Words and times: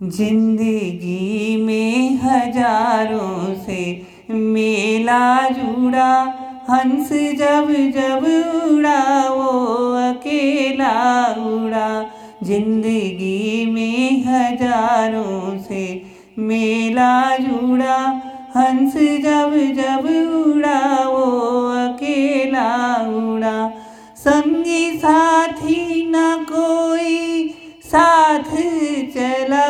ज़िंदगी 0.00 1.56
में 1.56 2.18
हज़ारों 2.22 3.54
से 3.54 3.80
मेला 4.30 5.48
जुड़ा, 5.48 6.12
हंस 6.68 7.08
जब 7.38 7.72
जब 7.96 8.24
उड़ा, 8.64 9.28
वो 9.28 9.48
अकेला 10.02 10.92
उड़ा। 11.46 11.90
ज़िंदगी 12.44 13.66
में 13.66 14.24
हज़ारों 14.24 15.58
से 15.58 15.82
मेला 16.38 17.36
जुड़ा, 17.36 17.98
हंस 18.56 18.94
जब 19.24 19.58
जब 19.76 20.08
उड़ा, 20.46 20.80
वो 21.06 21.24
अकेला 21.78 22.70
उड़ा। 23.16 23.68
संगी 24.18 24.90
साथी 24.98 26.06
न 26.10 26.44
कोई 26.44 26.97
साथ 27.88 28.48
चला 29.14 29.68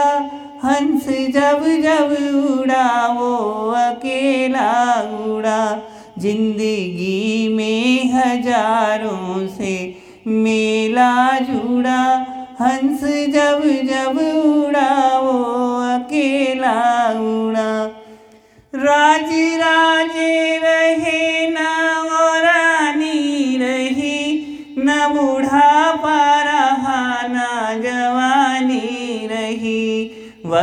हंस 0.65 1.05
जब 1.35 1.65
जब 1.83 2.17
उड़ा, 2.53 3.07
वो 3.09 3.35
अकेला 3.73 4.71
उड़ा। 5.27 5.63
ज़िंदगी 6.19 7.49
में 7.57 8.13
हज़ारों 8.13 9.47
से 9.49 9.75
मेला 10.27 11.39
जुड़ा, 11.41 12.03
हंस 12.61 13.05
जब 13.35 13.63
जब 13.91 14.19
उड़ा, 14.19 15.19
वो 15.19 15.37
अकेला 15.89 16.77
उड़ा। 17.21 17.71
राज 18.75 19.33
राजे 19.61 20.59
रहे 20.59 21.28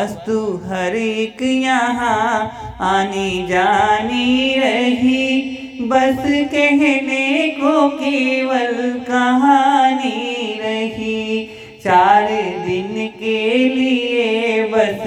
वस्तु 0.05 0.39
हर 0.65 0.95
एक 0.95 1.41
यहाँ 1.41 2.77
आनी 2.81 3.45
जानी 3.47 4.55
रही। 4.57 5.87
बस 5.89 6.21
कहने 6.51 7.47
को 7.51 7.71
केवल 7.89 8.75
कहानी 9.07 10.59
रही। 10.61 11.45
चार 11.83 12.27
दिन 12.65 13.07
के 13.19 13.41
लिए 13.69 14.67
बस 14.69 15.01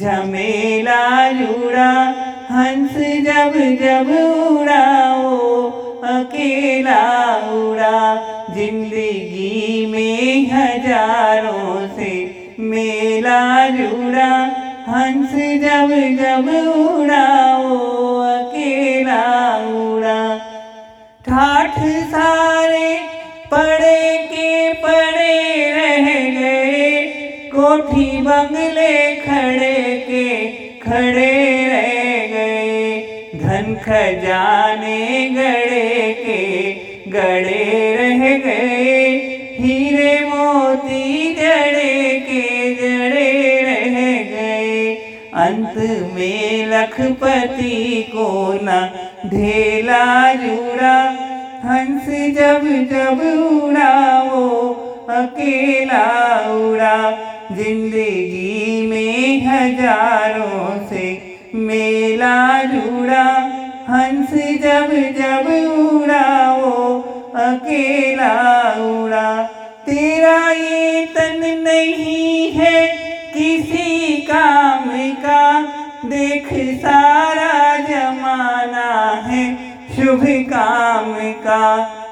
झमेला 0.00 1.30
जुड़ा। 1.32 1.92
हंस 2.50 2.98
जब 3.26 3.52
जब 3.80 4.10
उड़ा 4.50 5.14
वो 5.14 5.62
अकेला 6.10 7.02
उड़ा। 7.54 7.98
ज़िंदगी 8.54 9.86
में 9.86 10.46
हज़ारों 10.52 11.88
से 11.88 12.12
मेला 12.60 13.01
जुड़ा 13.76 14.32
हंस 14.88 15.32
जब 15.62 15.90
जब 16.20 16.48
उड़ा 16.54 17.26
वो 17.58 17.76
अकेला 18.22 19.22
उड़ा 19.82 20.20
ठाठ 21.28 21.78
सारे 22.14 22.88
पड़े 23.52 24.00
के 24.32 24.50
पड़े 24.82 25.36
रह 25.76 26.08
गए 26.38 26.90
कोठी 27.54 28.10
बंगले 28.28 28.94
खड़े 29.26 29.76
के 30.08 30.28
खड़े 30.84 31.34
रह 31.72 31.92
गए 32.32 33.00
धन 33.42 33.74
खजाने 33.84 34.98
गड़े 35.36 36.12
के 36.24 36.40
गड़े 37.16 37.64
रह 37.96 38.26
गए 38.46 39.00
हीरे 39.60 40.11
अंत 45.72 46.12
में 46.14 46.66
लखपति 46.66 48.02
को 48.08 48.28
न 48.62 48.90
ढेला 49.26 50.34
जुड़ा। 50.34 50.96
हंस 51.64 52.06
जब 52.36 52.64
जब 52.92 53.20
उड़ा, 53.62 54.22
वो 54.22 54.48
अकेला 55.10 56.04
उड़ा। 56.52 56.98
ज़िंदगी 57.52 58.86
में 58.90 59.46
हज़ारों 59.46 60.88
से 60.88 61.06
मेला 61.54 62.62
जुड़ा। 62.64 63.24
हंस 63.88 64.34
जब 64.62 64.92
जब 65.18 65.46
उड़ा 65.46 65.91
देख 76.04 76.48
सारा 76.76 77.76
जमाना 77.78 79.10
है, 79.26 79.44
शुभ 79.96 80.24
काम 80.48 81.14
का। 81.42 81.66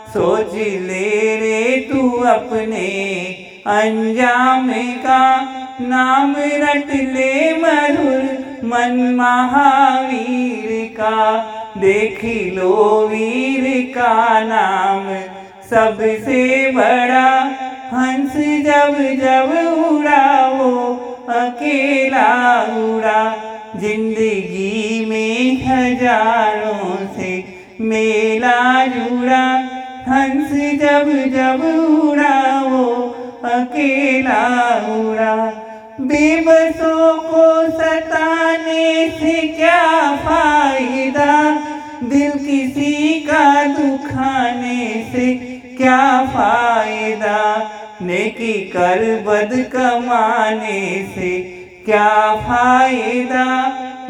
सोच 0.09 0.55
ले 0.55 1.37
रे 1.37 1.89
तू 1.91 2.11
अपने 2.27 2.89
अंजाम 3.67 4.71
का। 4.97 5.23
नाम 5.81 6.35
रट 6.39 6.95
ले 7.15 7.53
मधुर 7.57 8.23
मन 8.65 8.97
महावीर 9.17 10.87
का। 10.95 11.37
देख 11.79 12.25
लो 12.55 13.09
वीर 13.09 13.69
का 13.95 14.41
नाम, 14.45 15.15
सबसे 15.71 16.71
बड़ा 16.73 17.31
हंस 17.93 18.37
जब 18.67 18.99
जब 19.21 19.53
उड़ा 19.85 20.49
वो 20.49 20.73
अकेला 21.31 22.29
उड़ा। 22.79 23.50
ज़िंदगी 23.81 25.07
में 25.07 25.63
हज़ारों 25.65 26.97
से 27.17 27.45
मेला 27.81 28.87
जुड़ा, 28.87 29.47
हंस 30.09 30.51
जब 30.81 31.09
जब 31.35 31.63
उड़ा, 32.01 32.61
वो 32.61 32.85
अकेला 33.45 34.43
उड़ा। 34.87 35.35
बेबसों 36.01 37.15
को 37.19 37.71
सताने 37.71 39.09
से 39.11 39.37
क्या 39.49 40.17
फ़ायदा? 40.17 41.51
दिल 42.03 42.33
किसी 42.33 43.21
का 43.21 43.65
दुखाने 43.65 45.05
से 45.13 45.35
क्या 45.79 46.27
फ़ायदा? 46.27 47.39
नेकी 48.03 48.53
कर 48.53 49.25
बद 49.27 49.51
कमाने 49.73 51.07
से 51.15 51.60
क्या 51.85 52.35
फ़ायदा 52.37 53.45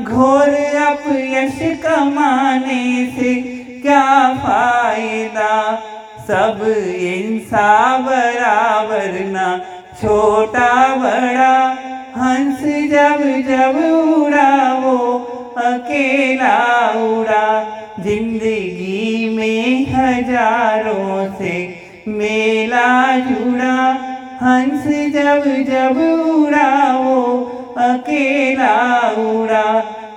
घोर 0.02 0.48
अपयश 0.80 1.58
कमाने 1.82 2.84
से? 3.16 3.34
क्या 3.82 4.34
फ़ायदा 4.34 5.52
सब 6.28 6.60
इंसान 6.66 8.02
बराबर 8.02 9.18
ना? 9.26 9.46
छोटा 10.00 10.72
बड़ा 10.96 11.56
हंस 12.16 12.60
जब 12.90 13.22
जब 13.48 13.76
उड़ा, 13.86 14.72
वो 14.74 14.96
अकेला 15.58 16.58
उड़ा। 16.98 17.46
ज़िंदगी 18.00 19.28
में 19.36 19.86
हज़ारों 19.92 21.28
से 21.38 21.54
मेला 22.08 23.18
जुड़ा, 23.20 23.76
हंस 24.42 24.86
जब 25.14 25.44
जब 25.68 25.98
उड़ा, 25.98 26.96
वो 26.96 27.18
अकेला 27.80 28.76
उड़ा। 29.20 29.68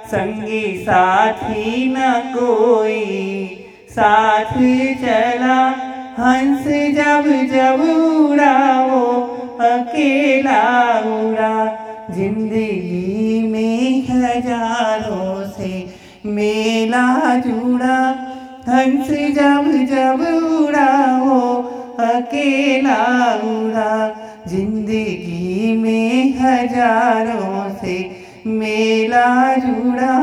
संगी 0.07 0.65
साथी 0.77 1.85
न 1.87 1.97
कोई। 2.35 3.01
साथ 3.89 4.53
चला 5.01 5.59
हंस 6.17 6.65
जब 6.97 7.25
जब 7.53 7.79
उड़ा 7.89 8.57
वो। 8.81 9.05
अकेला 9.67 10.61
उड़ा। 11.11 11.55
ज़िंदगी 12.15 13.41
में 13.47 14.07
हज़ारों 14.09 15.49
से 15.49 15.71
मेला 16.27 17.07
जुड़ा। 17.37 17.99
हंस 18.67 19.09
जब 19.37 19.71
जब 19.91 20.19
उड़ा 20.41 20.91
वो। 21.17 21.39
अकेला 22.03 23.01
उड़ा। 23.45 23.93
ज़िंदगी 24.47 25.75
में 25.77 26.02
हज़ारों 26.43 27.69
से 27.81 27.95
मेला 28.47 29.55
जुड़ा, 29.55 30.15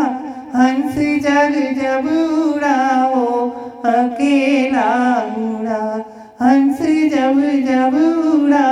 हंस 0.54 0.94
जग 1.24 1.54
जब 1.80 2.06
उड़ा, 2.06 3.06
वो 3.06 3.26
अकेला 3.86 4.90
उड़ा। 5.38 5.84
हंस 6.42 6.78
जब 7.12 7.40
जब 7.66 7.94
उड़ा 8.34 8.68